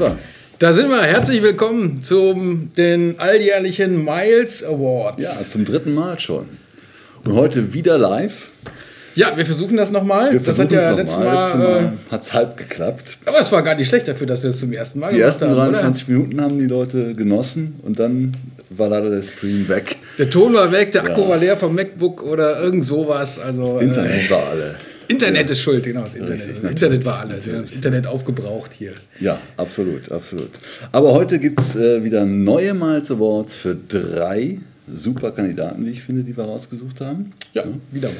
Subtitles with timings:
[0.00, 0.18] Wir.
[0.58, 1.02] da sind wir.
[1.02, 5.22] Herzlich willkommen zum den alljährlichen Miles Awards.
[5.22, 6.46] Ja, zum dritten Mal schon.
[7.26, 8.48] Und heute wieder live.
[9.14, 10.32] Ja, wir versuchen das nochmal.
[10.32, 11.24] Wir Das versuchen hat ja letztes mal.
[11.26, 11.42] Mal.
[11.44, 13.18] Letztes Äh, Mal hat es halb geklappt.
[13.26, 15.26] aber es war gar nicht schlecht dafür, dass wir es zum ersten Mal Die gemacht
[15.26, 15.72] ersten haben.
[15.72, 18.32] 23 Minuten haben die Leute genossen und dann
[18.70, 19.96] war leider der Stream weg.
[20.16, 20.24] Oder?
[20.24, 21.28] Der Ton war weg, der Akku Ja.
[21.30, 23.40] war leer vom MacBook oder irgend sowas.
[23.40, 24.74] Also, Das Internet Äh, war alle.
[25.10, 26.02] Internet ist schuld, genau.
[26.02, 27.46] Das Internet, Richtig, das Internet war alles.
[27.46, 28.92] Wir haben das Internet aufgebraucht hier.
[29.20, 30.50] Ja, absolut, absolut.
[30.92, 34.58] Aber heute gibt es äh, wieder neue Miles Awards für drei
[34.92, 37.30] super Kandidaten, wie ich finde, die wir rausgesucht haben.
[37.54, 38.16] Ja, wieder mal.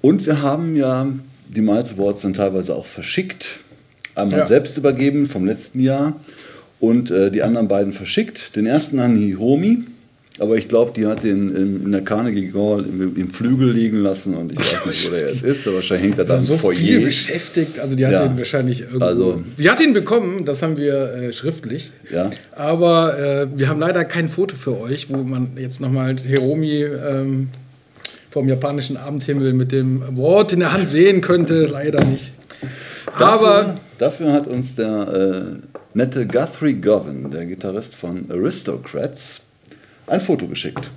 [0.00, 1.06] Und wir haben ja
[1.48, 3.60] die Miles Awards dann teilweise auch verschickt.
[4.14, 4.46] Einmal Ja.
[4.46, 6.20] selbst übergeben vom letzten Jahr
[6.80, 8.56] und äh, die anderen beiden verschickt.
[8.56, 9.84] Den ersten an Hiromi,
[10.38, 13.98] aber ich glaube, die hat den in, in der Carnegie Hall im, im Flügel liegen
[13.98, 16.56] lassen und ich weiß nicht, wo der jetzt ist, aber wahrscheinlich hängt er da so
[16.56, 16.74] Foyer.
[16.76, 17.78] viel beschäftigt.
[17.78, 18.24] Also die hat Ja.
[18.26, 19.04] ihn wahrscheinlich irgendwo.
[19.04, 21.90] Also- die hat ihn bekommen, das haben wir äh, schriftlich.
[22.10, 22.30] Ja.
[22.52, 27.48] Aber äh, wir haben leider kein Foto für euch, wo man jetzt nochmal Hiromi ähm,
[28.30, 31.66] vom japanischen Abendhimmel mit dem Award in der Hand sehen könnte.
[31.66, 32.30] Leider nicht.
[33.18, 39.42] Aber dafür, dafür hat uns der äh, nette Guthrie Govan, der Gitarrist von Aristocrats,
[40.12, 40.90] ein Foto geschickt.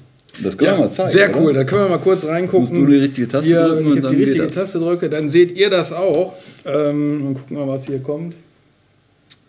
[0.44, 1.10] Das können wir mal zeigen.
[1.10, 1.40] sehr oder?
[1.40, 1.54] cool.
[1.54, 2.62] Da können wir mal kurz reingucken.
[2.62, 4.52] Musst du die richtige Taste hier, drücken Wenn ich und jetzt dann die richtige.
[4.52, 6.34] Taste drücke, dann seht ihr das auch.
[6.66, 8.36] Ähm, dann gucken wir, was hier kommt.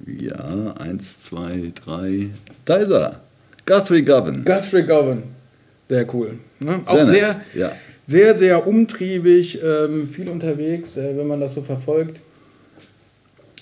[0.06, 2.28] Ja, eins, zwei, drei.
[2.64, 3.20] Da ist er.
[3.64, 4.44] Guthrie Govan.
[4.44, 5.22] Guthrie Govan.
[5.88, 6.38] Sehr cool.
[6.60, 6.80] Ne?
[6.86, 7.72] Auch Sehr nett, sehr, ja.
[8.06, 12.20] sehr, sehr umtriebig, ähm, viel unterwegs, äh, wenn man das so verfolgt.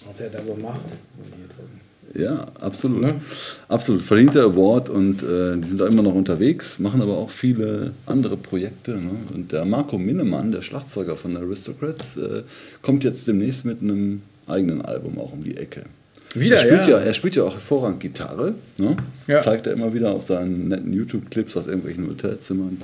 [0.06, 0.81] Was er da so macht.
[1.17, 1.81] Hier drücken.
[2.15, 3.03] Ja, absolut.
[3.03, 3.21] Ne?
[3.69, 4.03] Absolut.
[4.03, 8.37] Verdienter Award und äh, die sind da immer noch unterwegs, machen aber auch viele andere
[8.37, 8.93] Projekte.
[8.93, 9.11] Ne?
[9.35, 12.43] Und der Marco Minnemann, der Schlagzeuger von Aristocrats, äh,
[12.83, 15.85] kommt jetzt demnächst mit einem eigenen Album auch um die Ecke.
[16.34, 16.99] Wieder, er spielt ja.
[16.99, 17.05] ja.
[17.05, 18.55] Er spielt ja auch hervorragend Gitarre.
[18.78, 18.97] Ne?
[19.27, 19.39] Ja.
[19.39, 22.78] Zeigt er immer wieder auf seinen netten YouTube-Clips aus irgendwelchen Hotelzimmern,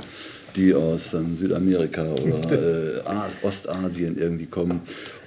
[0.57, 2.53] die aus ähm, Südamerika oder
[3.05, 4.81] äh, As- Ostasien irgendwie kommen.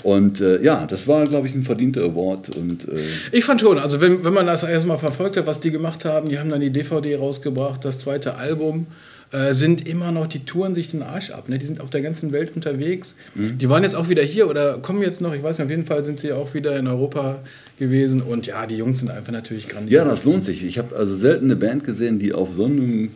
[0.03, 2.55] Und äh, ja, das war, glaube ich, ein verdienter Award.
[2.55, 2.97] Und äh,
[3.31, 6.27] Ich fand schon, also wenn, wenn man das erstmal verfolgt hat, was die gemacht haben,
[6.29, 8.87] die haben dann die DVD rausgebracht, das zweite Album,
[9.33, 11.49] äh, sind immer noch, die touren sich den Arsch ab.
[11.49, 11.57] Ne?
[11.57, 13.15] Die sind auf der ganzen Welt unterwegs.
[13.33, 13.57] Mhm.
[13.57, 15.85] Die waren jetzt auch wieder hier oder kommen jetzt noch, ich weiß nicht, auf jeden
[15.85, 17.39] Fall sind sie auch wieder in Europa
[17.79, 18.21] gewesen.
[18.21, 19.91] Und ja, die Jungs sind einfach natürlich grandios.
[19.91, 20.63] Ja, das lohnt sich.
[20.63, 23.09] Ich habe also selten eine Band gesehen, die auf so einem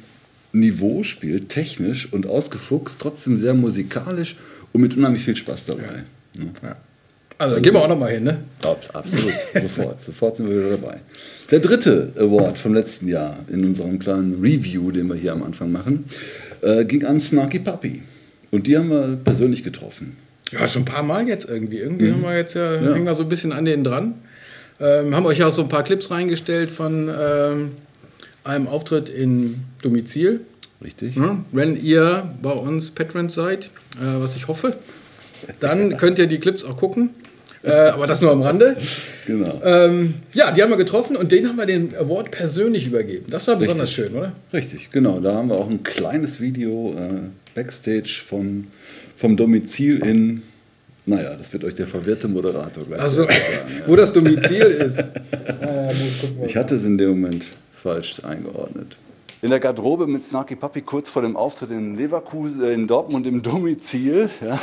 [0.53, 4.37] Niveau spielt, technisch und ausgefuchst, trotzdem sehr musikalisch
[4.73, 6.03] und mit unheimlich viel Spaß dabei.
[6.35, 6.43] Ja.
[6.63, 6.75] Ja.
[7.39, 8.37] Also gehen wir auch noch mal hin, ne?
[8.63, 10.97] Abs- Absolut, sofort, sofort sind wir wieder dabei.
[11.51, 15.71] Der dritte Award vom letzten Jahr in unserem kleinen Review, den wir hier am Anfang
[15.71, 16.05] machen,
[16.61, 18.01] äh, ging an Snarky Puppy.
[18.51, 20.17] Und die haben wir persönlich getroffen.
[20.51, 21.77] Ja, schon ein paar Mal jetzt irgendwie.
[21.77, 22.85] Irgendwie haben wir jetzt ja, Mhm.
[22.87, 22.93] Ja.
[22.95, 24.15] hängen wir so ein bisschen an denen dran.
[24.79, 27.71] Ähm, haben euch auch so ein paar Clips reingestellt von ähm,
[28.43, 30.41] einem Auftritt in Domizil.
[30.83, 31.15] Richtig?
[31.15, 34.75] Ja, wenn ihr bei uns Patrons seid, äh, was ich hoffe,
[35.59, 37.09] dann könnt ihr die Clips auch gucken.
[37.67, 38.77] Äh, aber das nur am Rande.
[39.25, 39.61] Genau.
[39.63, 43.25] Ähm, ja, die haben wir getroffen und denen haben wir den Award persönlich übergeben.
[43.29, 44.05] Das war besonders Richtig.
[44.05, 44.31] schön, oder?
[44.53, 45.19] Richtig, genau.
[45.19, 48.67] Da haben wir auch ein kleines Video äh, Backstage von,
[49.15, 50.43] vom Domizil in,
[51.05, 53.35] naja, das wird euch der verwirrte Moderator gleich Also, sagen.
[53.85, 55.03] wo das Domizil ist.
[55.59, 57.45] Ah, gut, Ich hatte es in dem Moment
[57.75, 58.95] falsch eingeordnet.
[59.39, 63.27] In der Garderobe mit Snarky Puppy kurz vor dem Auftritt in Leverkusen, äh, in Dortmund
[63.27, 64.29] im Domizil.
[64.41, 64.59] Ja.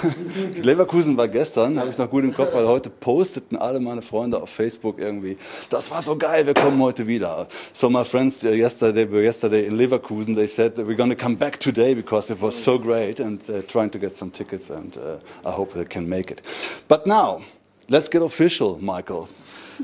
[0.63, 4.41] Leverkusen war gestern, habe ich noch gut im Kopf, weil heute posteten alle meine Freunde
[4.41, 5.37] auf Facebook irgendwie,
[5.69, 7.47] das war so geil, wir kommen heute wieder.
[7.73, 11.61] So my friends uh, yesterday were yesterday in Leverkusen, they said we're to come back
[11.61, 15.19] today because it was so great and uh, trying to get some tickets and uh,
[15.45, 16.41] I hope they can make it.
[16.89, 17.43] But now,
[17.89, 19.29] let's get official, Michael.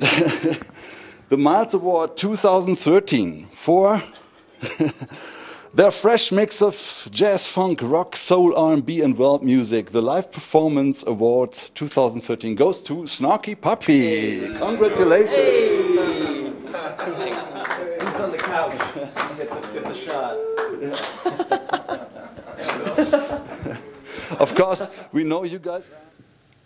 [1.29, 4.03] the Miles Award 2013 for
[5.75, 6.75] their fresh mix of
[7.11, 9.91] jazz, funk, rock, soul, R&B, and world music.
[9.91, 14.55] The Live Performance Award 2013 goes to Snarky Puppy.
[14.59, 15.39] Congratulations!
[18.01, 18.73] He's on the couch.
[19.37, 20.37] Get the, get the shot.
[24.39, 25.91] of course, we know you guys.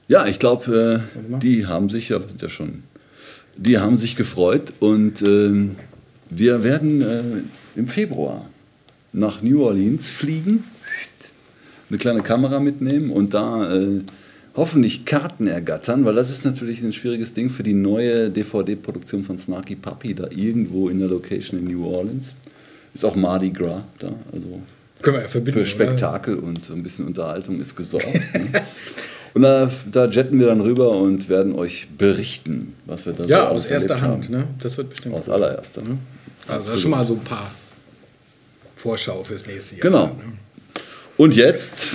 [0.07, 2.83] Ja, ich glaube, äh, die haben sich ja, sind ja schon,
[3.57, 5.77] die haben sich gefreut und ähm,
[6.29, 7.43] wir werden äh,
[7.77, 8.47] im Februar
[9.13, 10.65] nach New Orleans fliegen,
[11.89, 14.01] eine kleine Kamera mitnehmen und da äh,
[14.57, 19.39] hoffentlich Karten ergattern, weil das ist natürlich ein schwieriges Ding für die neue DVD-Produktion von
[19.39, 22.35] Snarky Puppy, da irgendwo in der Location in New Orleans.
[22.95, 24.61] Ist auch Mardi Gras da, also
[25.03, 25.61] Können wir ja verbinden.
[25.61, 28.07] für Spektakel und ein bisschen Unterhaltung ist gesorgt.
[28.07, 28.63] ne?
[29.35, 33.31] Und da, da jetten wir dann rüber und werden euch berichten, was wir da Oder?
[33.31, 34.31] Ja, so aus alles erster Hand.
[34.31, 34.45] Ne?
[34.61, 35.17] Das wird bestimmt.
[35.17, 35.81] Aus allererster.
[35.83, 35.97] Also
[36.47, 36.75] das Absolut.
[36.77, 37.51] ist schon mal so ein paar
[38.85, 39.83] Vorschau fürs nächste Jahr.
[39.83, 40.11] Genau.
[41.17, 41.95] Und jetzt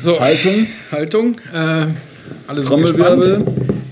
[0.00, 1.36] So, Haltung, Haltung.
[1.52, 1.84] Äh,
[2.46, 3.44] alle Trommelwirbel.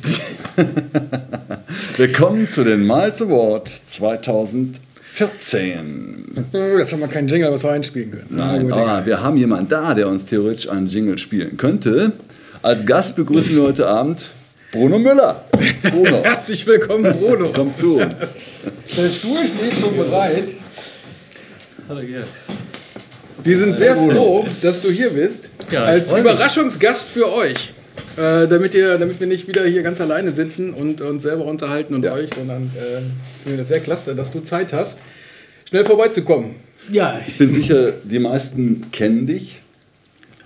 [0.02, 0.56] gespannt.
[1.98, 6.46] Wir kommen zu den Miles Award 2014.
[6.54, 8.26] Oh, Jetzt haben wir keinen Jingle, was wir einspielen können.
[8.30, 12.12] Nein, gut, aber wir haben jemanden da, der uns theoretisch einen Jingle spielen könnte.
[12.62, 14.30] Als Gast begrüßen wir heute Abend
[14.72, 15.44] Bruno Müller.
[15.90, 17.50] Bruno, Herzlich willkommen, Bruno.
[17.54, 18.36] komm zu uns.
[18.96, 20.48] Der Stuhl steht schon bereit.
[21.90, 22.02] Hallo.
[23.42, 25.50] Wir sind sehr froh, dass du hier bist.
[25.72, 26.12] Ja, als.
[26.12, 27.72] Überraschungsgast für euch.
[28.16, 31.94] Äh, damit, ihr, damit wir nicht wieder hier ganz alleine sitzen und uns selber unterhalten
[31.94, 32.12] und Ja.
[32.14, 35.00] euch, sondern äh, ich finde das sehr klasse, dass du Zeit hast,
[35.68, 36.54] schnell vorbeizukommen.
[36.92, 39.60] Ja, Ich bin sicher, die meisten kennen dich.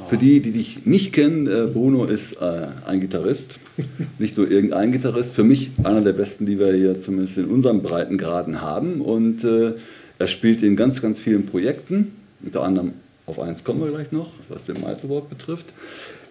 [0.08, 3.60] Für die, die dich nicht kennen, äh, Bruno ist äh, ein Gitarrist.
[4.18, 5.34] Nicht nur irgendein Gitarrist.
[5.34, 9.02] Für mich einer der besten, die wir hier zumindest in unseren Breitengraden haben.
[9.02, 9.74] Und äh,
[10.18, 12.14] er spielt in ganz, ganz vielen Projekten.
[12.44, 12.92] Unter anderem
[13.26, 15.66] auf eins kommen wir gleich noch, was den Miles Award betrifft.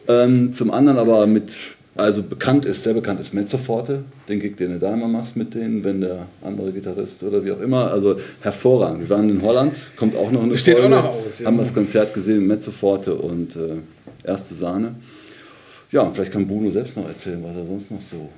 [0.08, 1.56] Ähm, zum anderen aber mit,
[1.96, 5.54] also bekannt ist, sehr bekannt ist Mezzoforte, den Gig, den du da immer machst mit
[5.54, 7.92] denen, wenn der andere Gitarrist oder wie auch immer.
[7.92, 9.02] Also hervorragend.
[9.02, 10.98] Wir waren in Holland, kommt auch noch eine steht Folge.
[10.98, 11.48] auch noch aus, ja.
[11.48, 13.78] Haben das Konzert gesehen Mezzoforte und äh,
[14.24, 14.96] erste Sahne.
[15.92, 18.30] Ja, und vielleicht kann Bruno selbst noch erzählen, was er sonst noch so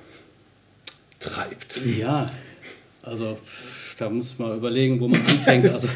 [1.20, 1.80] treibt.
[1.98, 2.26] ja.
[3.02, 3.38] Also
[3.98, 5.70] da muss man überlegen, wo man anfängt.
[5.72, 5.88] Also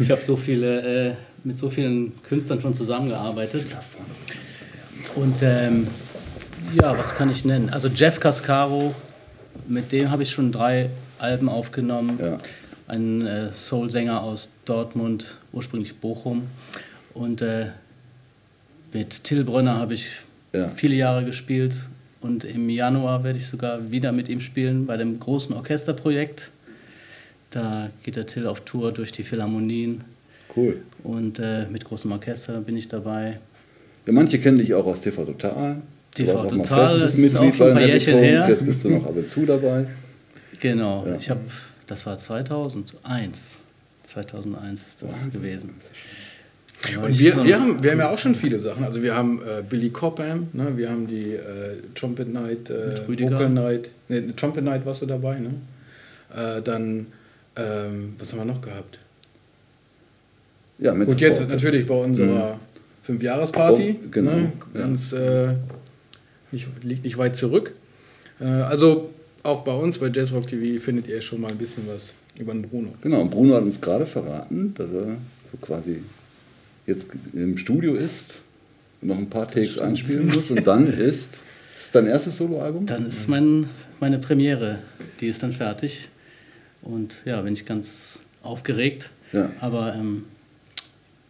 [0.00, 1.14] ich habe so viele, äh,
[1.44, 3.76] mit so vielen Künstlern schon zusammengearbeitet.
[5.14, 5.86] Und ähm,
[6.80, 7.70] ja, was kann ich nennen?
[7.70, 8.94] Also Jeff Cascaro,
[9.68, 12.18] mit dem habe ich schon drei Alben aufgenommen.
[12.20, 12.38] Ja.
[12.88, 16.42] Ein äh, Soul-Sänger aus Dortmund, ursprünglich Bochum.
[17.14, 17.66] Und äh,
[18.92, 20.06] mit Till Brönner habe ich
[20.52, 20.68] Ja.
[20.68, 21.86] viele Jahre gespielt.
[22.20, 26.50] Und im Januar werde ich sogar wieder mit ihm spielen bei dem großen Orchesterprojekt.
[27.56, 30.02] Da geht der Till auf Tour durch die Philharmonien.
[30.54, 30.76] Cool.
[31.02, 33.38] Und äh, mit großem Orchester bin ich dabei.
[34.04, 35.76] Ja, manche kennen dich auch aus TV Total.
[36.14, 38.46] Du TV auch mal Total ist auch Mitglied schon ein paar Jährchen her.
[38.46, 39.86] Jetzt bist du noch ab und zu dabei.
[40.60, 41.16] Genau, Ja.
[41.16, 41.40] ich habe,
[41.86, 43.62] das war 2001.
[44.04, 45.70] 2001 ist das gewesen.
[46.82, 48.84] Da war Und wir, wir, haben, wir haben ja auch schon viele Sachen.
[48.84, 50.72] Also wir haben äh, Billy Cobham, ne?
[50.76, 53.06] wir haben die äh, Trumpet Night, äh.
[53.06, 53.90] Vocal Night.
[54.08, 55.50] Ne, Trumpet Night warst du dabei, ne?
[56.34, 57.06] Äh, dann,
[57.56, 58.98] ähm, was haben wir noch gehabt?
[60.78, 62.58] Ja, mit Und jetzt natürlich bei unserer
[63.02, 63.96] Fünfjahresparty.
[64.04, 64.52] Oh, genau, Ne?
[64.74, 64.80] ja.
[64.80, 65.54] Ganz, äh,
[66.52, 67.72] nicht, liegt nicht weit zurück.
[68.40, 69.10] Äh, also
[69.42, 72.62] auch bei uns bei Jazzrock TV findet ihr schon mal ein bisschen was über den
[72.62, 72.94] Bruno.
[73.00, 75.16] Genau, und Bruno hat uns gerade verraten, dass er
[75.50, 76.02] so quasi
[76.86, 78.34] jetzt im Studio ist
[79.00, 81.40] und noch ein paar Takes einspielen muss und dann ist,
[81.76, 82.86] ist dein erstes Soloalbum?
[82.86, 83.68] Dann ist mein,
[84.00, 84.80] meine Premiere,
[85.20, 86.08] die ist dann fertig.
[86.86, 89.10] Und ja, bin ich ganz aufgeregt.
[89.32, 89.50] Ja.
[89.60, 90.24] Aber ähm,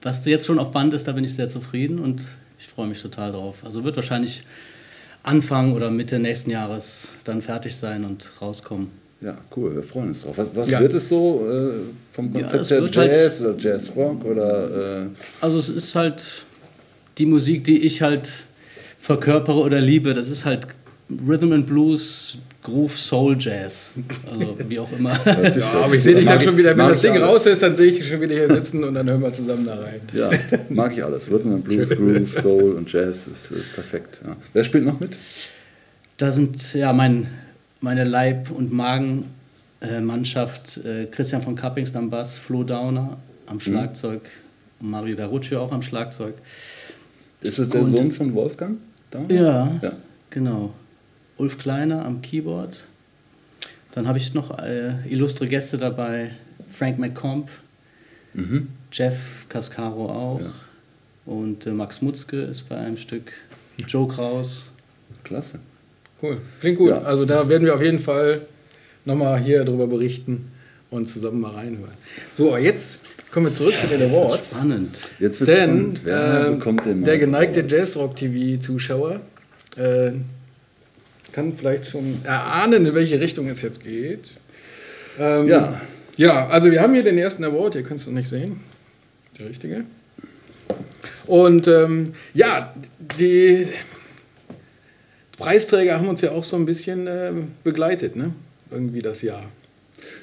[0.02, 2.22] was jetzt schon auf Band ist, da bin ich sehr zufrieden und
[2.58, 3.56] ich freue mich total drauf.
[3.64, 4.42] Also wird wahrscheinlich
[5.22, 8.90] Anfang oder Mitte nächsten Jahres dann fertig sein und rauskommen.
[9.22, 10.36] Ja, cool, wir freuen uns drauf.
[10.36, 10.78] Was, was Ja.
[10.80, 11.72] wird es so äh,
[12.12, 12.80] vom Ja, Konzept es her?
[12.82, 15.06] halt- Jazz oder Jazzrock oder äh,
[15.40, 16.44] Also es ist halt
[17.18, 18.30] die Musik, die ich halt
[19.00, 20.12] verkörpere oder liebe.
[20.12, 20.66] Das ist halt
[21.08, 23.92] Rhythm and Blues, Groove, Soul, Jazz.
[24.28, 25.10] Also wie auch immer.
[25.26, 26.32] Ja, aber ich sehe dich an.
[26.34, 27.28] dann schon wieder, wenn Mag das ich Ding alles.
[27.28, 29.64] raus ist, dann sehe ich dich schon wieder hier sitzen und dann hören wir zusammen
[29.66, 30.00] da rein.
[30.12, 30.30] Ja,
[30.70, 31.30] mag ich alles.
[31.30, 34.20] Rhythm and Blues, Groove, Soul und Jazz ist, ist perfekt.
[34.26, 34.36] Ja.
[34.52, 35.16] Wer spielt noch mit?
[36.16, 37.28] Da sind ja mein,
[37.80, 38.72] meine Leib- und
[39.80, 44.22] Magenmannschaft, äh, Christian von Kappings am Bass, Flo Downer am Schlagzeug,
[44.80, 46.34] Mario Garuccio auch am Schlagzeug.
[47.40, 48.78] Ist es der Und- Sohn von Wolfgang?
[49.10, 49.20] Da?
[49.28, 49.92] Ja, Ja.
[50.30, 50.74] genau.
[51.36, 52.86] Ulf Kleiner am Keyboard.
[53.92, 56.30] Dann habe ich noch äh, illustre Gäste dabei.
[56.70, 57.48] Frank McComb,
[58.34, 58.68] Mhm.
[58.92, 60.40] Jeff Cascaro auch.
[60.40, 60.52] Ja.
[61.24, 63.32] Und äh, Max Mutzke ist bei einem Stück.
[63.88, 64.70] Joe Kraus.
[65.24, 65.58] Klasse.
[66.22, 66.90] Cool, klingt gut.
[66.90, 66.98] Ja.
[67.02, 68.42] Also da werden wir auf jeden Fall
[69.06, 70.50] nochmal hier drüber berichten
[70.90, 71.94] und zusammen mal reinhören.
[72.34, 73.00] So, jetzt
[73.30, 74.50] kommen wir zurück zu den Awards.
[74.52, 75.10] Spannend.
[75.18, 76.00] Jetzt wird Denn spannend.
[76.04, 77.64] Wer äh, bekommt den der geneigte?
[77.66, 79.20] Jazzrock-TV-Zuschauer
[79.76, 80.12] äh,
[81.36, 84.32] kann vielleicht schon erahnen, in welche Richtung es jetzt geht.
[85.20, 85.80] Ähm, Ja.
[86.16, 88.58] Ja, also wir haben hier den ersten Award, ihr könnt es noch nicht sehen.
[89.38, 89.84] Der richtige.
[91.26, 92.74] Und ähm, ja,
[93.18, 93.68] die
[95.36, 98.32] Preisträger haben uns ja auch so ein bisschen äh, begleitet, ne?
[98.70, 99.42] Irgendwie das Jahr.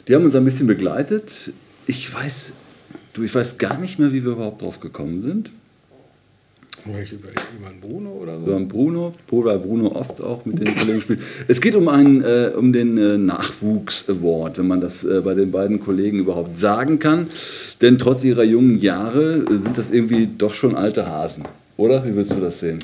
[0.08, 1.52] Die haben uns ein bisschen begleitet.
[1.86, 2.54] Ich weiß,
[3.14, 5.52] du, ich weiß gar nicht mehr, wie wir überhaupt drauf gekommen sind.
[6.86, 8.54] Über, über einen Bruno oder so?
[8.54, 11.20] Haben Bruno, weil Bruno oft auch mit den Kollegen spielt.
[11.48, 15.52] Es geht um, einen, äh, um den äh, Nachwuchs-Award, wenn man das äh, bei den
[15.52, 17.28] beiden Kollegen überhaupt sagen kann.
[17.82, 21.46] Denn trotz ihrer jungen Jahre äh, sind das irgendwie doch schon alte Hasen.
[21.78, 22.06] Oder?
[22.06, 22.80] Wie willst du das sehen?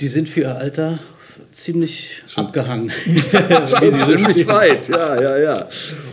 [0.00, 1.00] Die sind für ihr Alter
[1.52, 2.90] ziemlich abgehangen.
[4.04, 5.68] Ziemlich weit, ja, ja, ja.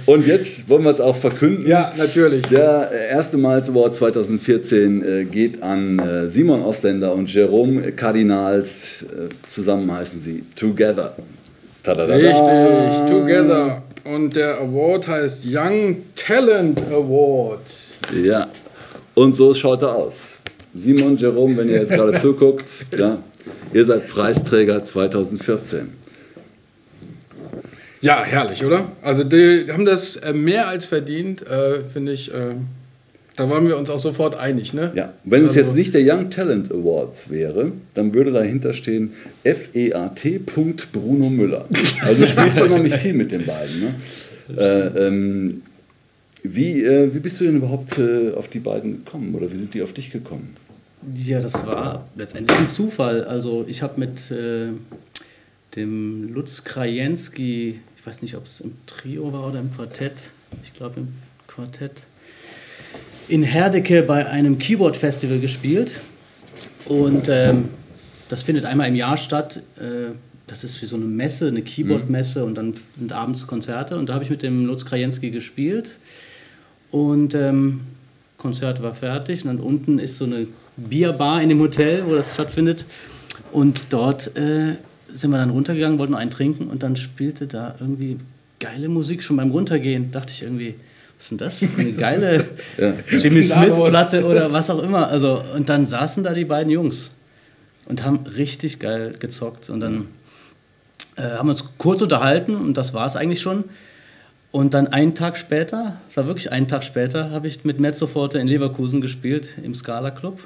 [0.06, 1.68] Und jetzt wollen wir es auch verkünden.
[1.68, 2.46] Ja, natürlich.
[2.48, 9.04] Der erste Miles Award 2014 äh, geht an äh, Simon Ostländer und Jerome Cardinals.
[9.04, 11.16] Äh, zusammen heißen sie Together.
[11.84, 12.16] Tadadada.
[12.16, 13.84] Richtig, Together.
[14.04, 17.62] Und der Award heißt Young Talent Award.
[18.24, 18.48] Ja.
[19.16, 20.42] Und so schaut er aus.
[20.76, 22.66] Simon, Jerome, wenn ihr jetzt gerade zuguckt,
[22.98, 23.18] ja,
[23.74, 25.90] ihr seid Preisträger 2014.
[28.02, 28.90] Ja, herrlich, oder?
[29.02, 32.34] Also die haben das äh, mehr als verdient, äh, finde ich.
[32.34, 32.56] Äh,
[33.36, 34.92] da waren wir uns auch sofort einig, ne?
[34.96, 35.14] Ja.
[35.24, 40.92] Wenn es Also- jetzt nicht der Young Talent Awards wäre, dann würde dahinter stehen FEAT.
[40.94, 41.66] Bruno Müller.
[42.02, 43.80] Also du spielst unheimlich viel mit den beiden.
[43.82, 43.96] Ne?
[44.58, 45.62] Äh, ähm,
[46.44, 49.74] wie, äh, wie bist du denn überhaupt äh, auf die beiden gekommen oder wie sind
[49.74, 50.56] die auf dich gekommen?
[51.16, 53.24] Ja, das war letztendlich ein Zufall.
[53.24, 54.68] Also ich habe mit äh,
[55.76, 60.32] dem Lutz Krajewski, ich weiß nicht, ob es im Trio war oder im Quartett,
[60.64, 61.08] ich glaube im
[61.48, 62.06] Quartett,
[63.28, 66.00] in Herdecke bei einem Keyboard-Festival gespielt.
[66.86, 67.70] Und ähm,
[68.28, 69.62] das findet einmal im Jahr statt.
[69.78, 70.16] Äh,
[70.48, 73.98] das ist wie so eine Messe, eine Keyboard-Messe und dann sind abends Konzerte.
[73.98, 76.00] Und da habe ich mit dem Lutz Krajewski gespielt.
[76.90, 77.82] Und ähm,
[78.40, 79.44] Konzert war fertig.
[79.44, 82.86] Und dann unten ist so eine Bierbar in dem Hotel, wo das stattfindet.
[83.52, 84.76] Und dort äh,
[85.14, 88.20] sind wir dann runtergegangen, wollten noch einen trinken und dann spielte da irgendwie
[88.60, 90.12] geile Musik schon beim Runtergehen.
[90.12, 90.76] Dachte ich irgendwie,
[91.18, 92.46] was ist denn das eine geile
[92.78, 92.94] Ja.
[93.10, 93.90] Jimmy ist denn da Smith los?
[93.90, 95.08] Platte oder was auch immer.
[95.08, 97.12] Also, und dann saßen da die beiden Jungs
[97.86, 99.70] und haben richtig geil gezockt.
[99.70, 100.06] Und dann
[101.18, 103.66] äh, haben wir uns kurz unterhalten und das war es eigentlich schon.
[104.52, 108.40] Und dann einen Tag später, es war wirklich einen Tag später, habe ich mit Mezzoforte
[108.40, 110.40] in Leverkusen gespielt, im Scala Club.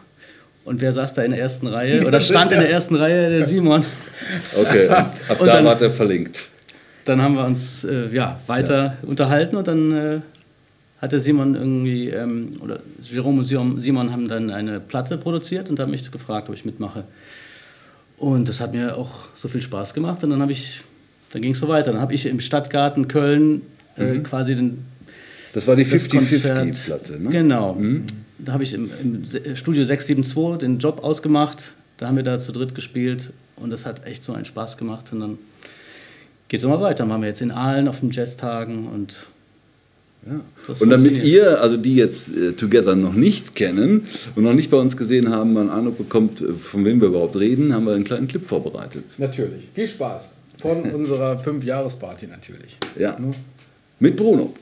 [0.65, 2.05] Und wer saß da in der ersten Reihe?
[2.05, 3.29] Oder stand in der ersten Reihe?
[3.29, 3.83] Der Simon.
[4.60, 6.50] Okay, ab, ab Und da dann- war der verlinkt.
[7.05, 10.19] Dann haben wir uns äh, ja, weiter unterhalten und dann äh,
[11.01, 15.69] hat der Simon irgendwie, ähm, oder Jerome und Simon, Simon haben dann eine Platte produziert
[15.69, 17.03] und haben mich gefragt, ob ich mitmache.
[18.15, 20.79] Und das hat mir auch so viel Spaß gemacht und dann habe ich,
[21.33, 21.91] dann ging es so weiter.
[21.91, 23.63] Dann habe ich im Stadtgarten Köln
[23.97, 24.85] äh, quasi den
[25.53, 26.67] Das war die das Konzert.
[26.67, 27.29] 50-50-Platte, ne?
[27.29, 27.77] Genau.
[28.39, 31.73] Da habe ich im, im Studio 672 den Job ausgemacht.
[31.97, 35.13] Da haben wir da zu dritt gespielt und das hat echt so einen Spaß gemacht.
[35.13, 35.38] Und dann
[36.50, 37.03] geht es immer weiter.
[37.03, 39.27] Dann waren wir jetzt in Aalen auf den Jazztagen und
[40.27, 40.41] Ja.
[40.79, 44.77] Und damit ihr, also die jetzt äh, Together noch nicht kennen und noch nicht bei
[44.77, 47.93] uns gesehen haben, mal einen Eindruck bekommt, äh, von wem wir überhaupt reden, haben wir
[47.93, 49.03] einen kleinen Clip vorbereitet.
[49.17, 49.65] Natürlich.
[49.73, 50.35] Viel Spaß.
[50.59, 52.77] Von unserer Fünf-Jahres-Party natürlich.
[52.97, 53.17] Ja.
[54.03, 54.53] mit Bruno.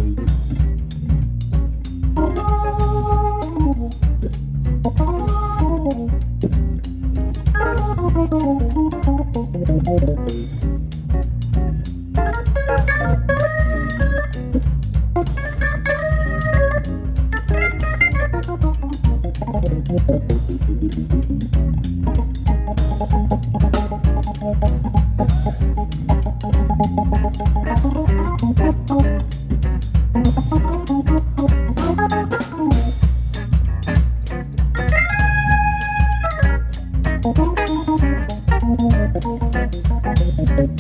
[39.29, 40.79] Thank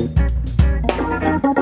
[1.43, 1.58] you.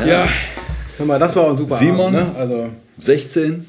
[0.00, 0.24] Ja, ja.
[0.24, 0.28] Ja,
[0.98, 2.14] hör mal, das war ein super Simon?
[2.14, 2.36] Abend, ne?
[2.38, 2.68] Also,
[3.00, 3.66] 16.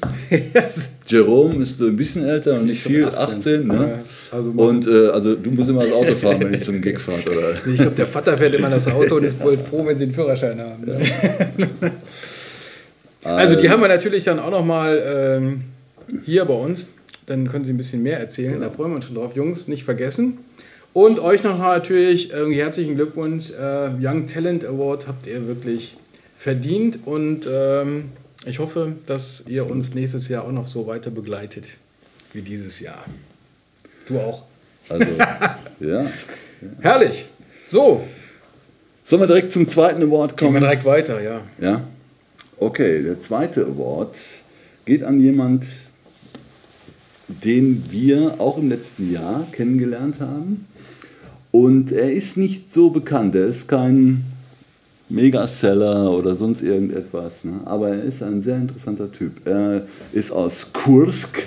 [1.06, 3.66] Jerome ist so ein bisschen älter und nicht viel, 18.
[3.66, 4.00] ne?
[4.30, 7.26] also Und äh, also du musst immer das Auto fahren, wenn ihr zum Gig fahrt,
[7.26, 7.52] oder?
[7.66, 10.14] ich glaube, der Vater fährt immer das Auto und ist wohl froh, wenn sie einen
[10.14, 10.84] Führerschein haben.
[10.84, 11.92] Ne?
[13.24, 15.62] Also die haben wir natürlich dann auch nochmal ähm,
[16.24, 16.88] hier bei uns.
[17.26, 18.60] Dann können sie ein bisschen mehr erzählen.
[18.60, 19.34] Da freuen wir uns schon drauf.
[19.34, 20.38] Jungs, nicht vergessen.
[20.92, 23.50] Und euch noch natürlich irgendwie herzlichen Glückwunsch.
[23.50, 25.96] Äh, Young Talent Award habt ihr wirklich
[26.44, 27.06] verdient.
[27.06, 28.10] Und ähm,
[28.44, 31.64] ich hoffe, dass ihr uns nächstes Jahr auch noch so weiter begleitet
[32.34, 33.02] wie dieses Jahr.
[34.06, 34.44] Du auch.
[34.90, 35.06] Also,
[35.80, 36.06] ja.
[36.80, 37.24] Herrlich.
[37.64, 38.04] So,
[39.06, 40.62] Sollen wir direkt zum zweiten Award gehen wir kommen?
[40.62, 41.42] direkt weiter, ja.
[41.60, 41.82] Ja.
[42.58, 44.16] Okay, der zweite Award
[44.86, 45.66] geht an jemand,
[47.28, 50.66] den wir auch im letzten Jahr kennengelernt haben.
[51.50, 54.24] Und er ist nicht so bekannt, er ist kein
[55.14, 57.60] Megaseller oder sonst irgendetwas, ne?
[57.64, 59.46] aber er ist ein sehr interessanter Typ.
[59.46, 61.46] Er ist aus Kursk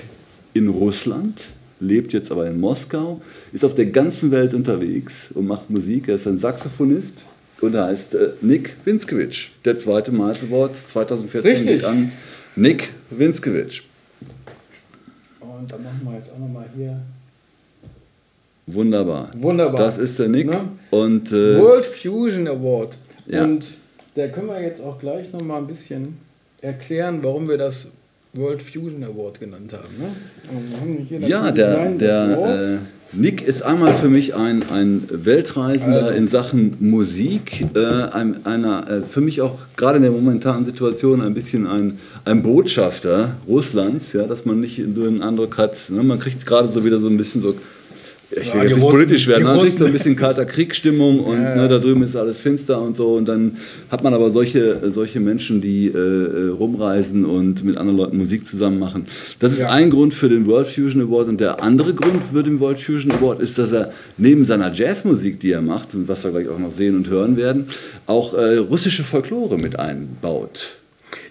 [0.53, 5.69] in Russland, lebt jetzt aber in Moskau, ist auf der ganzen Welt unterwegs und macht
[5.69, 6.07] Musik.
[6.07, 7.25] Er ist ein Saxophonist
[7.61, 9.49] und er heißt äh, Nick Winskewitsch.
[9.65, 11.67] Der zweite Miles Award 2014 Richtig.
[11.67, 12.11] geht an
[12.55, 13.83] Nick Winskewitsch.
[15.39, 16.99] Und dann machen wir jetzt auch nochmal hier.
[18.65, 19.31] Wunderbar.
[19.35, 19.77] Wunderbar.
[19.79, 20.47] Das ist der Nick.
[20.47, 20.61] Ne?
[20.91, 22.97] Und äh, World Fusion Award.
[23.27, 23.43] Ja.
[23.43, 23.65] Und
[24.15, 26.17] da können wir jetzt auch gleich nochmal ein bisschen
[26.61, 27.87] erklären, warum wir das
[28.33, 29.97] World Fusion Award genannt haben.
[29.97, 31.19] Ne?
[31.19, 32.77] Das Ja, der, der äh,
[33.13, 36.13] Nick ist einmal für mich ein, ein Weltreisender Also.
[36.13, 41.21] in Sachen Musik, äh, ein, einer, äh, für mich auch gerade in der momentanen Situation
[41.21, 46.03] ein bisschen ein, ein Botschafter Russlands, ja, dass man nicht nur den Eindruck hat, ne,
[46.03, 47.55] man kriegt gerade so wieder so ein bisschen so,
[48.41, 51.37] ich will Ja, jetzt nicht Russen- politisch werden, kriegt so ein bisschen kalter Kriegsstimmung und
[51.41, 51.55] Ja, ja.
[51.63, 53.57] Ne, da drüben ist alles finster und so und dann
[53.89, 58.45] hat man aber solche, solche Menschen, die äh, äh, rumreisen und mit anderen Leuten Musik
[58.45, 59.05] zusammen machen.
[59.39, 62.59] Das ist ein Grund für den World Fusion Award und der andere Grund für den
[62.59, 66.31] World Fusion Award ist, dass er neben seiner Jazzmusik, die er macht und was wir
[66.31, 67.65] gleich auch noch sehen und hören werden,
[68.05, 70.77] auch äh, russische Folklore mit einbaut.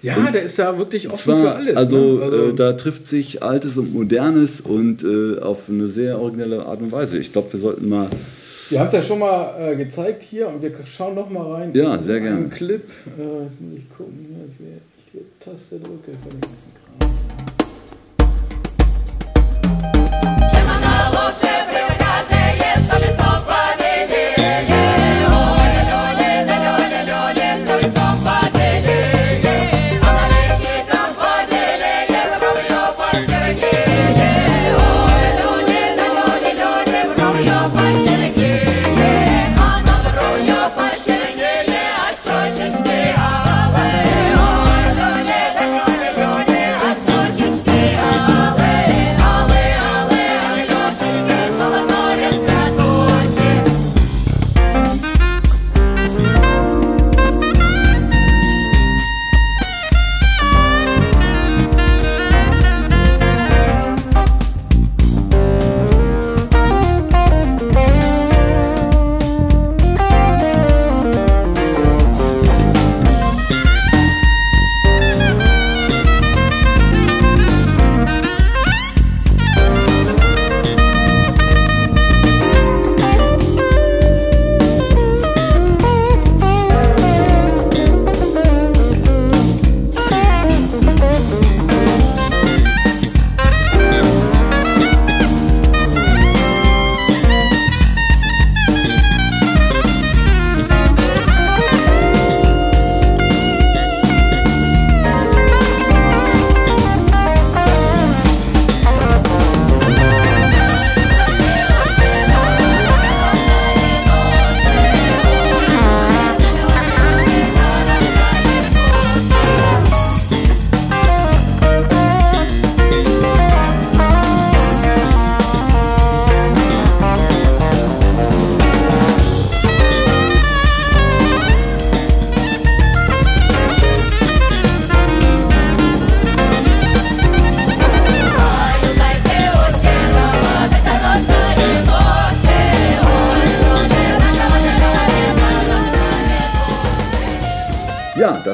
[0.03, 1.77] Ja, der ist da wirklich offen Zwar, für alles.
[1.77, 2.37] also, ne?
[2.51, 6.93] äh, da trifft sich Altes und Modernes und äh, auf eine sehr originelle Art und
[6.93, 7.19] Weise.
[7.19, 8.09] Ich glaube, wir sollten mal
[8.69, 11.73] wir haben es ja schon mal äh, gezeigt hier und wir schauen noch mal rein.
[11.73, 12.49] Ja, sehr gerne.
[12.49, 12.83] Clip.
[12.83, 14.27] Äh, jetzt muss ich gucken,
[14.59, 16.51] hier, ich will Taste drücke von dem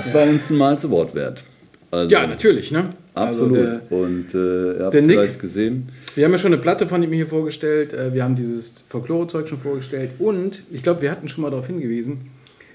[0.04, 1.42] das war uns ein Miles Award wert.
[1.90, 2.70] Also, Ja, natürlich.
[2.70, 2.88] Ne?
[3.14, 3.58] Absolut.
[3.58, 4.38] Also der, und äh,
[4.78, 5.88] ihr habt der Nick- vielleicht gesehen.
[6.14, 7.92] Wir haben ja schon eine Platte von ihm hier vorgestellt.
[7.92, 10.10] äh, Wir haben dieses Folklore-Zeug schon vorgestellt.
[10.18, 12.30] Und ich glaube, wir hatten schon mal darauf hingewiesen,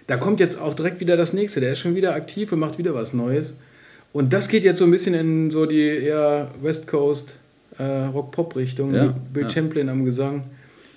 [0.06, 1.60] da kommt jetzt auch direkt wieder das nächste.
[1.60, 3.56] Der ist schon wieder aktiv und macht wieder was Neues.
[4.14, 7.34] Und das geht jetzt so ein bisschen in so die eher West Coast
[7.78, 8.94] äh, Rock-Pop-Richtung.
[8.96, 9.50] Ja, Bill ja.
[9.50, 10.44] Champlin am Gesang.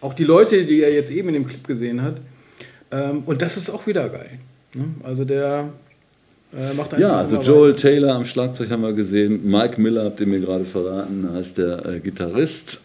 [0.01, 2.17] Auch die Leute, die er jetzt eben in dem Clip gesehen hat.
[2.93, 4.39] Ähm, und das ist auch wieder geil.
[4.75, 4.85] Ne?
[5.03, 5.71] Also der
[6.53, 9.49] äh, Ja, also Joel Taylor am Schlagzeug haben wir gesehen.
[9.49, 12.81] Mike Miller habt ihr mir gerade verraten, heißt der äh, Gitarrist.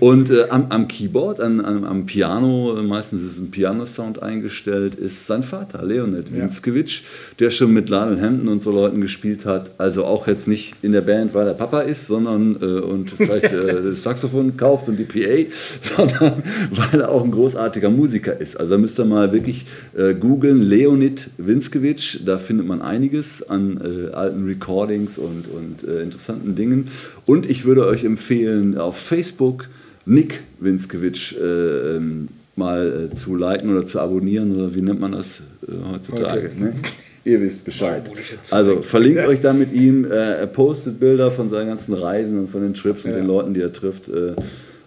[0.00, 5.26] Und äh, am, am Keyboard, an, am, am Piano, meistens ist ein Piano-Sound eingestellt, ist
[5.26, 6.42] sein Vater, Leonid Ja.
[6.42, 7.02] Winskiewicz,
[7.38, 9.72] der schon mit Lionel Hampton und so Leuten gespielt hat.
[9.78, 13.44] Also auch jetzt nicht in der Band, weil er Papa ist, sondern äh, und vielleicht
[13.52, 15.48] äh, das Saxophon kauft und die PA,
[15.96, 18.58] sondern weil er auch ein großartiger Musiker ist.
[18.58, 23.80] Also da müsst ihr mal wirklich äh, googeln, Leonid Winskiewicz, da findet man einiges an
[23.80, 26.88] äh, alten Recordings und, und äh, interessanten Dingen.
[27.26, 29.68] Und ich würde euch empfehlen, auf Facebook
[30.06, 35.12] Nick Winskiewicz äh, ähm, mal äh, zu liken oder zu abonnieren oder wie nennt man
[35.12, 36.48] das äh, heutzutage?
[36.50, 36.60] Heute.
[36.60, 36.72] Ne?
[37.24, 38.08] Ihr wisst Bescheid.
[38.52, 40.04] Also verlinkt euch da mit ihm.
[40.04, 43.16] Äh, er postet Bilder von seinen ganzen Reisen und von den Trips und Ja.
[43.16, 44.08] den Leuten, die er trifft.
[44.08, 44.34] Äh,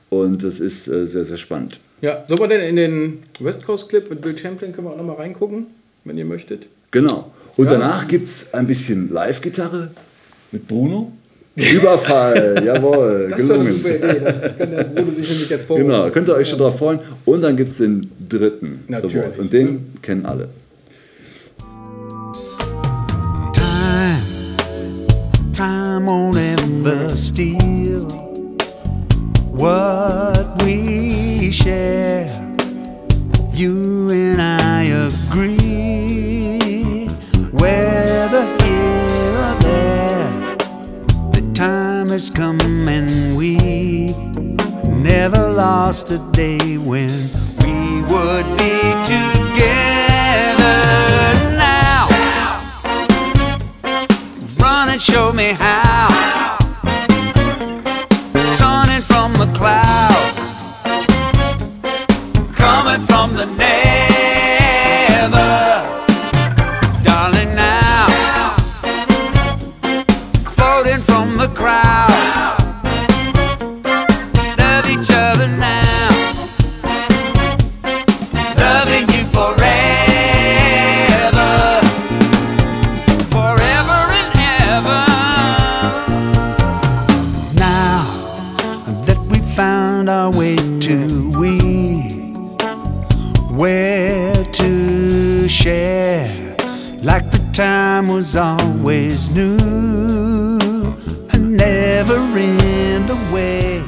[0.10, 1.82] und das ist äh, sehr, sehr spannend.
[2.02, 4.98] Ja, sollen wir denn in den West Coast Clip mit Bill Champlin können wir auch
[4.98, 5.68] nochmal reingucken,
[6.06, 6.68] wenn ihr möchtet?
[6.92, 7.30] Genau.
[7.58, 7.72] Und Ja.
[7.74, 9.92] danach gibt es ein bisschen Live-Gitarre
[10.54, 11.12] mit Bruno.
[11.74, 13.82] Überfall, jawohl, Das ist doch eine gelungen.
[13.84, 14.20] super Idee.
[14.42, 15.92] Da kann der Bruder sich nämlich jetzt vorbereiten.
[15.92, 17.00] Genau, könnt ihr euch schon drauf freuen.
[17.26, 19.40] Und dann gibt es den dritten Natürlich, Award.
[19.40, 20.48] Und den kennen alle.
[23.54, 24.22] Time,
[25.54, 28.06] time won't ever steal
[29.52, 32.28] what we share.
[33.54, 34.59] You and I
[42.28, 44.14] come and we
[44.90, 47.10] never lost a day when
[47.64, 50.66] we would be together
[51.56, 52.10] now.
[54.60, 56.09] Run and show me how.
[97.60, 99.58] Time was always new
[101.34, 103.82] and never in the way.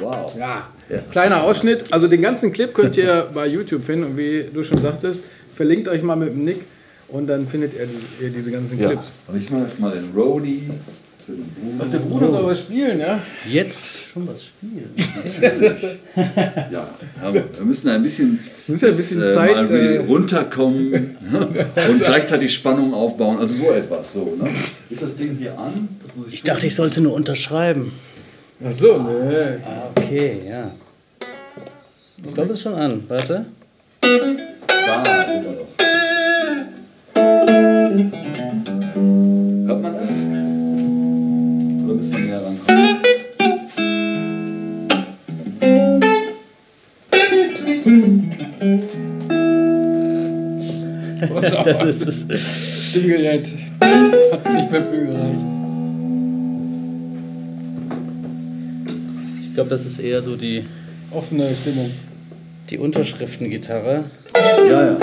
[0.00, 0.32] Wow.
[0.34, 0.66] Ja,
[1.10, 1.92] kleiner Ausschnitt.
[1.92, 5.88] Also den ganzen Clip könnt ihr bei YouTube finden und wie du schon sagtest, verlinkt
[5.88, 6.60] euch mal mit dem Nick
[7.08, 8.88] und dann findet ihr, die, ihr diese ganzen Ja.
[8.88, 9.12] Clips.
[9.28, 10.70] Und ich mache jetzt mal den Roadie
[11.26, 11.84] Bruno.
[11.92, 13.20] Der Bruder soll was spielen, ja?
[13.48, 14.90] Jetzt schon was spielen.
[16.70, 16.88] Ja,
[17.22, 20.92] ja, wir müssen ein bisschen, müssen ein bisschen jetzt, Zeit, äh, runterkommen
[21.32, 23.38] und gleichzeitig Spannung aufbauen.
[23.38, 24.12] Also so etwas.
[24.12, 24.48] So, ne?
[24.88, 25.88] Ist das Ding hier an?
[26.02, 27.92] Das muss Ich dachte, ich sollte nur unterschreiben.
[28.64, 29.60] Ach so, ne.
[29.64, 30.70] Ah, okay, ja.
[32.24, 33.02] Ich glaube, es ist schon an.
[33.08, 33.46] Warte.
[34.00, 34.08] Da
[35.26, 35.68] sind wir doch.
[51.42, 52.90] Das ist es.
[52.90, 53.48] Stimmgerät
[53.80, 55.38] hat es nicht mehr für gereicht.
[59.48, 60.64] Ich glaube, das ist eher so die,
[61.10, 61.90] Offene Stimmung.
[62.70, 64.04] die Unterschriftengitarre.
[64.34, 64.98] Ja, ja.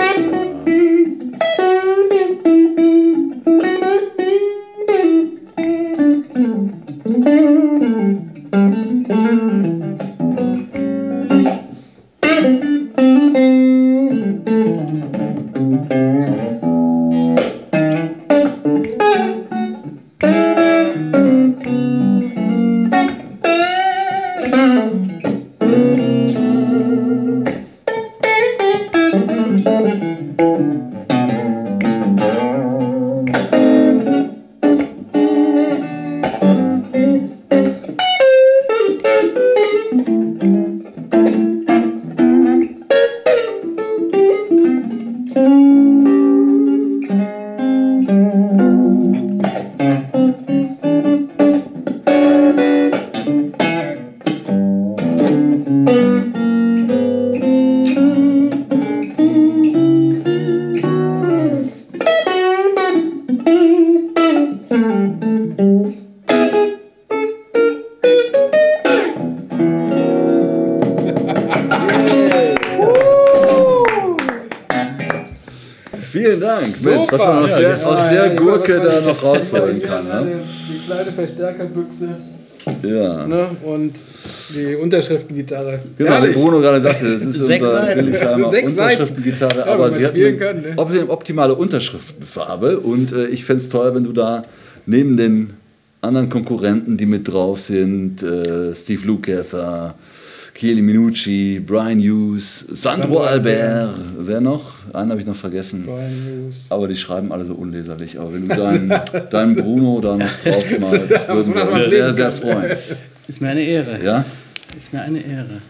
[77.10, 80.06] Was man aus Ja, der, ja, aus der Gurke da noch rausholen kann.
[80.06, 80.40] Ne?
[80.68, 82.08] Die kleine Verstärkerbüchse
[82.82, 83.26] Ja.
[83.26, 83.46] ne?
[83.64, 83.92] und
[84.54, 85.80] die Unterschriftengitarre.
[85.98, 86.32] Genau, wie.
[86.32, 88.36] Bruno gerade sagte, das ist Sechs unser.
[88.36, 91.08] Unterschriftengitarre, Ja, aber sie hat eine kann, ne?
[91.08, 94.42] optimale Unterschriftenfarbe und äh, ich fände es toll, wenn du da
[94.86, 95.50] neben den
[96.02, 99.94] anderen Konkurrenten, die mit drauf sind, äh, Steve Lukather,
[100.60, 104.74] Chieli Minucci, Brian Hughes, Sandro, Sandro Albert, wer noch?
[104.92, 105.86] Einen habe ich noch vergessen.
[105.86, 106.56] Brian Hughes.
[106.68, 108.20] Aber die schreiben alle so unleserlich.
[108.20, 108.92] Aber wenn du deinen,
[109.30, 112.76] deinen Bruno da noch drauf malst, würden wir uns sehr, sehr freuen.
[113.26, 114.04] Ist mir eine Ehre.
[114.04, 114.22] Ja?
[114.76, 115.62] Ist mir eine Ehre.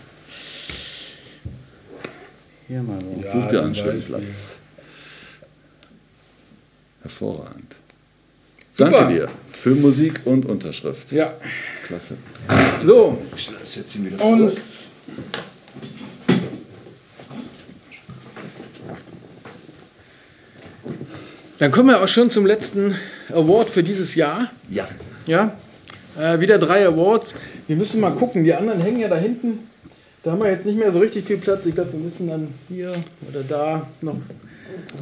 [2.67, 3.23] Hier mal so.
[3.23, 4.03] Ja, Such dir einen schönen.
[4.03, 4.59] Platz.
[7.03, 7.77] Hervorragend.
[8.81, 8.93] Super.
[8.93, 11.13] Danke dir für Musik und Unterschrift.
[11.13, 11.35] Ja,
[11.87, 12.17] Klasse.
[12.81, 13.19] so.
[13.37, 14.63] Ich jetzt hier wieder Und zurück.
[21.59, 22.95] dann kommen wir auch schon zum letzten
[23.35, 24.51] Award für dieses Jahr.
[24.71, 24.89] Ja.
[25.27, 25.53] Ja,
[26.19, 27.35] äh, wieder drei Awards.
[27.67, 28.45] Wir müssen mal gucken.
[28.45, 29.59] Die anderen hängen ja da hinten.
[30.23, 31.67] Da haben wir jetzt nicht mehr so richtig viel Platz.
[31.67, 32.91] Ich glaube, wir müssen dann hier
[33.29, 34.17] oder da noch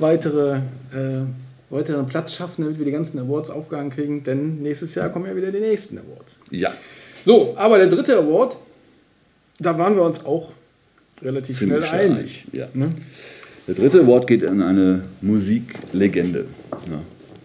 [0.00, 0.56] weitere,
[0.92, 1.22] äh,
[1.70, 4.24] weiteren Platz schaffen, damit wir die ganzen Awards aufgehangen kriegen.
[4.24, 6.36] Denn nächstes Jahr kommen ja wieder die nächsten Awards.
[6.50, 6.72] Ja.
[7.24, 8.58] So, aber der dritte Award,
[9.58, 10.52] da waren wir uns auch
[11.22, 12.68] relativ Ziemlich schnell einig, ja.
[12.74, 12.92] Ne?
[13.66, 16.46] Der dritte Award geht an eine Musiklegende.
[16.88, 17.00] Ja.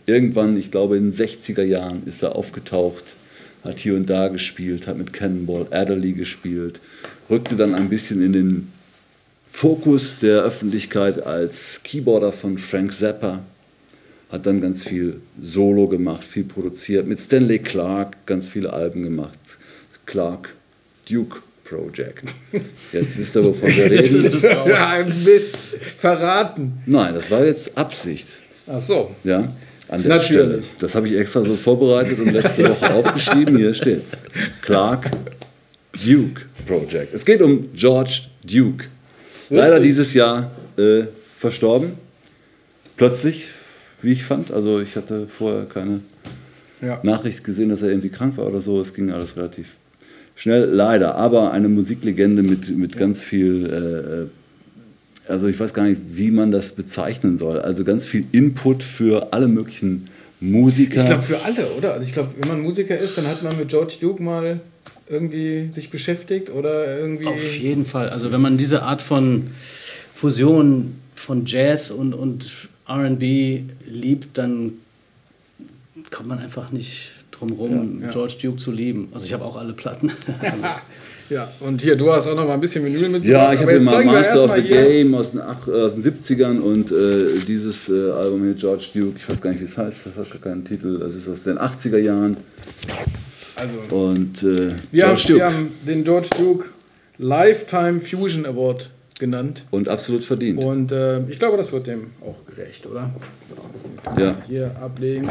[0.06, 3.16] Irgendwann, ich glaube in den 60er Jahren, ist er aufgetaucht,
[3.64, 6.80] hat hier und da gespielt, hat mit Cannonball Adderley gespielt,
[7.30, 8.72] rückte dann ein bisschen in den
[9.46, 13.42] Fokus der Öffentlichkeit als Keyboarder von Frank Zappa,
[14.34, 19.38] hat dann ganz viel Solo gemacht, viel produziert, mit Stanley Clark ganz viele Alben gemacht.
[20.08, 20.56] Clark
[21.08, 22.24] Duke Project.
[22.92, 24.42] Jetzt wisst ihr, wovon wir reden.
[24.68, 25.56] ja, Mist.
[26.00, 26.82] Verraten.
[26.88, 28.40] Nein, das war jetzt Absicht.
[28.66, 29.12] Ach so.
[29.24, 29.54] Ja,
[29.90, 30.26] an der Natürlich.
[30.26, 30.64] Stelle.
[30.80, 33.56] Das habe ich extra so vorbereitet und letzte Woche aufgeschrieben.
[33.56, 34.24] Hier steht's.
[34.62, 35.12] Clark
[36.04, 37.14] Duke Project.
[37.14, 38.86] Es geht um George Duke.
[39.50, 41.04] Leider dieses Jahr äh,
[41.38, 41.94] verstorben.
[42.98, 43.50] Plötzlich,
[44.04, 44.52] wie ich fand.
[44.52, 46.00] Also ich hatte vorher keine
[46.82, 47.00] Ja.
[47.04, 48.80] Nachricht gesehen, dass er irgendwie krank war oder so.
[48.82, 49.78] Es ging alles relativ
[50.36, 51.16] schnell, leider.
[51.16, 54.30] Aber eine Musiklegende mit, mit ganz viel,
[55.28, 57.60] äh, also ich weiß gar nicht, wie man das bezeichnen soll.
[57.60, 60.06] Also ganz viel Input für alle möglichen
[60.42, 61.02] Musiker.
[61.02, 61.94] Ich glaube für alle, oder?
[61.94, 64.60] Also ich glaube, wenn man Musiker ist, dann hat man mit George Duke mal
[65.08, 67.28] irgendwie sich beschäftigt oder irgendwie.
[67.28, 68.10] Auf jeden Fall.
[68.10, 69.48] Also wenn man diese Art von
[70.14, 74.74] Fusion von Jazz und, und RB liebt, dann
[76.12, 78.12] kommt man einfach nicht drum rum, Ja, ja.
[78.12, 79.10] George Duke zu lieben.
[79.14, 80.12] Also ich habe auch alle Platten.
[81.30, 83.26] Ja, und hier, du hast auch noch mal ein bisschen Vinyl mitgebracht.
[83.26, 84.62] Ja, ich habe mal Master of the.
[84.62, 88.88] Game aus den, ach- äh, aus den 70ern und äh, dieses äh, Album hier, George
[88.94, 91.30] Duke, ich weiß gar nicht, wie es heißt, das hat gar keinen Titel, das ist
[91.30, 92.36] aus den 80er Jahren
[93.56, 96.66] Also, und äh, wir, haben, George Duke wir haben den George Duke
[97.18, 98.90] Lifetime Fusion Award
[99.20, 99.64] genannt.
[99.72, 100.64] und absolut verdient.
[100.64, 103.10] Und äh, ich glaube, das wird dem auch gerecht, oder?
[104.18, 104.36] ja.
[104.48, 105.26] Hier ablegen.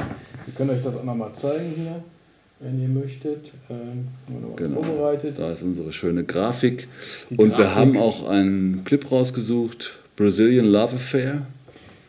[0.47, 2.03] Wir können euch das auch noch mal zeigen hier,
[2.61, 3.53] wenn ihr möchtet.
[3.71, 4.83] Ähm, wir Genau.
[4.83, 5.38] vorbereitet.
[5.38, 6.88] Da ist unsere schöne Grafik.
[7.31, 7.75] Die Und wir Grafik.
[7.77, 11.47] haben auch einen Clip rausgesucht, Brazilian Love Affair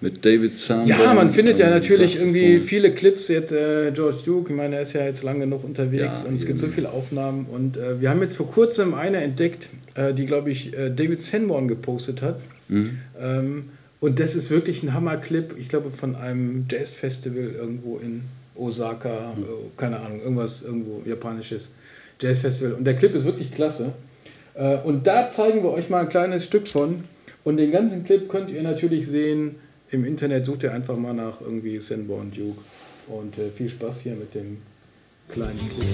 [0.02, 1.00] mit David Sandberg.
[1.00, 2.36] Ja, man findet ja natürlich Saxophon.
[2.36, 5.64] irgendwie viele Clips jetzt, äh, George Duke, ich meine, er ist ja jetzt lang genug
[5.64, 8.94] unterwegs Ja, und es gibt so viele Aufnahmen und äh, wir haben jetzt vor kurzem
[8.96, 12.39] eine entdeckt, äh, die, glaube ich, äh, David Sanborn gepostet hat.
[12.67, 12.99] Mhm.
[13.19, 13.62] Ähm,
[13.99, 18.21] und das ist wirklich ein Hammerclip, ich glaube, von einem Jazzfestival irgendwo in
[18.56, 19.43] Osaka, Mhm.
[19.43, 19.45] äh,
[19.77, 21.71] keine Ahnung, irgendwas, irgendwo japanisches
[22.21, 22.73] Jazzfestival.
[22.73, 23.93] Und der Clip ist wirklich klasse.
[24.56, 26.97] Äh, und da zeigen wir euch mal ein kleines Stück von.
[27.43, 29.56] Und den ganzen Clip könnt ihr natürlich sehen
[29.91, 30.45] im Internet.
[30.45, 32.60] Sucht ihr einfach mal nach irgendwie Sanborn Duke.
[33.08, 34.58] Und äh, viel Spaß hier mit dem
[35.29, 35.89] kleinen Clip.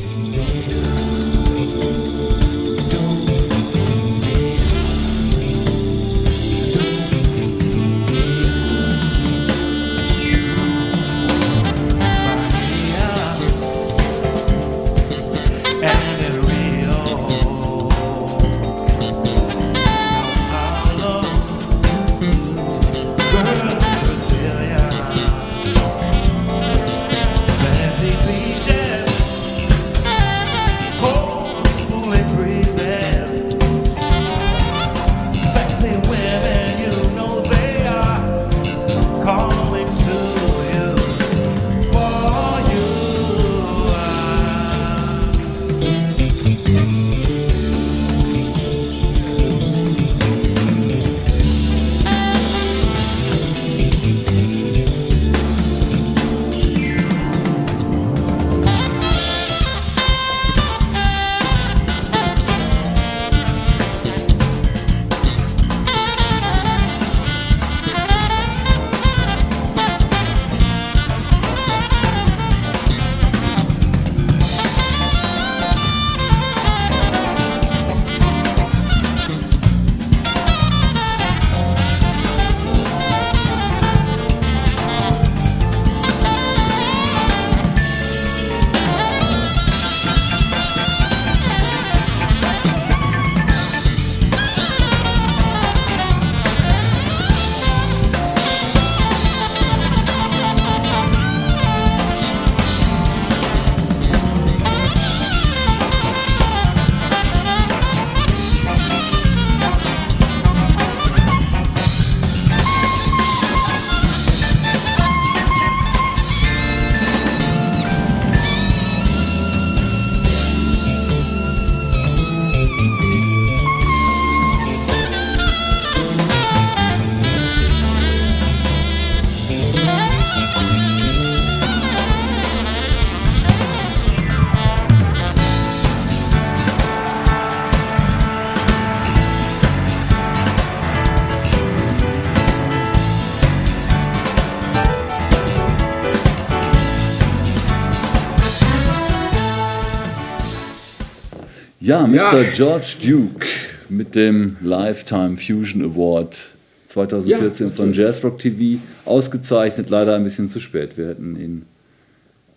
[151.89, 152.15] Ja, Mr.
[152.43, 152.43] Ja.
[152.55, 153.47] George Duke
[153.89, 156.37] mit dem Lifetime Fusion Award
[156.85, 159.89] 2014 Ja, von Jazzrock TV ausgezeichnet.
[159.89, 160.97] Leider ein bisschen zu spät.
[160.97, 161.63] Wir hätten ihn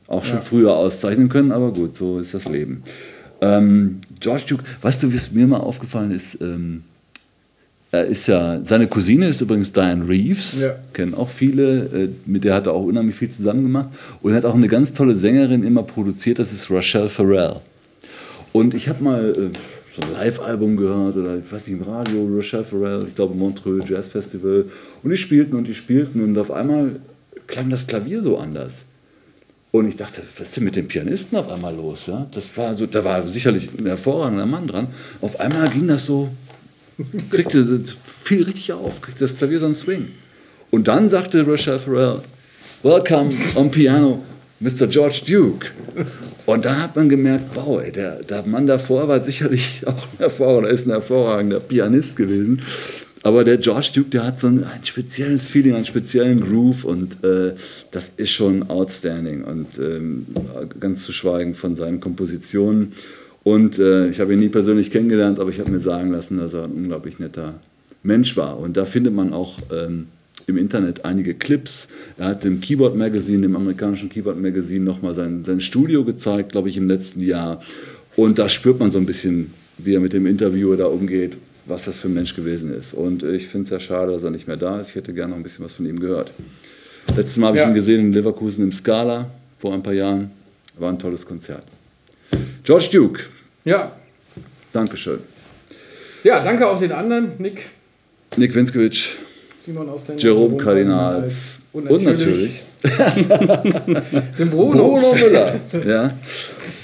[0.07, 0.43] auch schon Ja.
[0.43, 2.83] früher auszeichnen können, aber gut, so ist das Leben.
[3.41, 6.37] Ähm, George Duke, weißt du, was mir mal aufgefallen ist?
[6.43, 6.83] Ähm,
[7.91, 10.75] er ist ja, seine Cousine ist übrigens Diane Reeves, Ja.
[10.93, 13.89] kennen auch viele, äh, mit der hat er auch unheimlich viel zusammen gemacht
[14.21, 17.57] und er hat auch eine ganz tolle Sängerin immer produziert, das ist Rachelle Farrell.
[18.53, 19.51] Und ich habe mal äh,
[19.95, 23.89] so ein Live-Album gehört oder ich weiß nicht, im Radio, Rochelle Farrell, ich glaube Montreux
[23.89, 24.67] Jazz Festival.
[25.03, 26.97] Und die spielten und die spielten und auf einmal
[27.47, 28.83] klang das Klavier so anders.
[29.71, 32.07] Und ich dachte, was ist denn mit dem Pianisten auf einmal los?
[32.07, 32.27] Ja?
[32.31, 34.89] Das war so, da war sicherlich ein hervorragender Mann dran.
[35.23, 36.29] Auf einmal ging das so,
[37.31, 37.83] kriegte
[38.23, 40.09] viel richtig auf, kriegte das Klavier so einen Swing.
[40.71, 42.21] Und dann sagte Rochelle Farrell,
[42.83, 44.23] Welcome on Piano,
[44.63, 44.87] Mr.
[44.87, 45.67] George Duke.
[46.47, 50.19] Und da hat man gemerkt, wow, ey, der, der Mann davor war sicherlich auch ein
[50.19, 52.63] hervorragender, ist ein hervorragender Pianist gewesen.
[53.25, 57.23] Aber der George Duke, der hat so ein, ein spezielles Feeling, einen speziellen Groove und
[57.25, 57.55] äh,
[57.91, 59.45] das ist schon outstanding.
[59.45, 60.27] Und ähm,
[60.79, 62.93] ganz zu schweigen von seinen Kompositionen.
[63.45, 66.55] Und äh, ich habe ihn nie persönlich kennengelernt, aber ich habe mir sagen lassen, dass
[66.55, 67.61] er ein unglaublich netter
[68.03, 68.59] Mensch war.
[68.59, 70.07] Und da findet man auch ähm,
[70.49, 71.89] im Internet einige Clips.
[72.19, 76.69] Er hat dem Keyboard Magazine, dem amerikanischen Keyboard Magazine, nochmal sein, sein Studio gezeigt, glaube
[76.69, 77.63] ich, im letzten Jahr.
[78.17, 81.37] Und da spürt man so ein bisschen, wie er mit dem Interviewer da umgeht,
[81.67, 82.93] was das für ein Mensch gewesen ist.
[82.95, 84.91] Und ich finde es ja schade, dass er nicht mehr da ist.
[84.91, 86.31] Ich hätte gerne noch ein bisschen was von ihm gehört.
[87.17, 87.69] Letztes Mal habe ich Ja.
[87.69, 90.31] ihn gesehen in Leverkusen im Scala vor ein paar Jahren.
[90.79, 91.65] War ein tolles Konzert.
[92.65, 93.23] George Duke,
[93.65, 93.93] Ja.
[94.73, 95.19] Dankeschön.
[96.25, 97.63] Ja, danke auch den anderen, Nick,
[98.37, 99.17] Nick Winskewitsch,
[99.65, 102.65] Simon Ausländer, Jerome Kardinals und natürlich,
[104.39, 104.73] den Bruno.
[104.73, 105.61] Bruno Müller.
[105.87, 106.17] ja.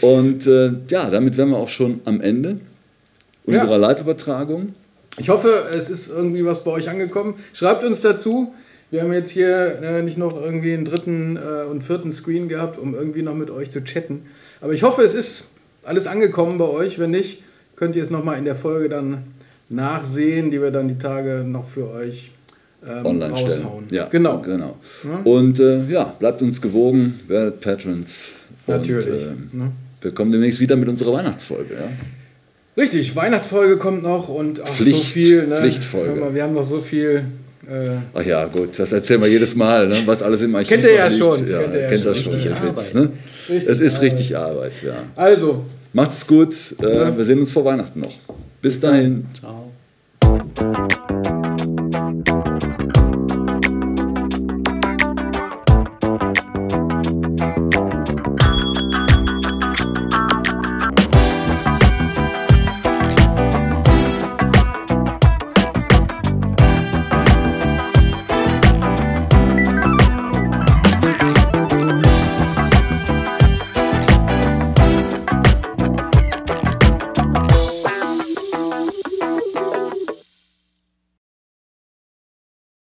[0.01, 2.61] Und äh, ja, damit wären wir auch schon am Ende
[3.45, 3.76] unserer Ja.
[3.76, 4.74] Live-Übertragung.
[5.18, 7.35] Ich hoffe, es ist irgendwie was bei euch angekommen.
[7.53, 8.55] Schreibt uns dazu.
[8.93, 12.79] Wir haben jetzt hier äh, nicht noch irgendwie einen dritten äh, und vierten Screen gehabt,
[12.79, 14.22] um irgendwie noch mit euch zu chatten.
[14.61, 15.49] Aber ich hoffe, es ist
[15.83, 17.01] alles angekommen bei euch.
[17.01, 17.43] Wenn nicht,
[17.74, 19.24] könnt ihr es nochmal in der Folge dann
[19.68, 22.31] nachsehen, die wir dann die Tage noch für euch
[22.87, 23.62] ähm, online stellen.
[23.62, 23.85] raushauen.
[23.91, 24.39] Ja, genau.
[24.41, 24.76] genau.
[25.05, 25.20] Ja.
[25.24, 28.31] Und äh, ja, bleibt uns gewogen, werdet Patrons.
[28.66, 29.07] Natürlich.
[29.26, 29.72] Und, ähm, ne?
[30.01, 31.74] wir kommen demnächst wieder mit unserer Weihnachtsfolge.
[31.74, 32.83] Ja?
[32.83, 35.47] Richtig, Weihnachtsfolge kommt noch und so Pflicht- viel.
[35.49, 35.57] Ne?
[35.57, 36.20] Pflichtfolge.
[36.20, 37.24] Mal, wir haben noch so viel.
[37.68, 39.95] Äh, Ach ja, gut, das erzählen wir jedes Mal, ne?
[40.07, 41.18] was alles im Archiv Kennt ihr ja liegt.
[41.18, 42.12] schon, Ja, kennt ihr ja kennt schon.
[42.14, 42.33] das schon.
[42.33, 42.95] Richtig Witz, Arbeit.
[42.95, 43.11] ne?
[43.51, 44.12] Richtig es ist Arbeit.
[44.12, 44.93] richtig Arbeit, ja.
[45.16, 48.12] also, Macht's gut, äh, wir sehen uns vor Weihnachten noch.
[48.62, 49.26] Bis dahin.
[49.39, 49.67] Ciao.